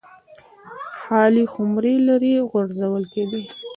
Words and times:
خالي 0.99 1.43
خُمرې 1.53 1.95
لرې 2.07 2.35
غورځول 2.49 3.03
کېدې 3.13 3.41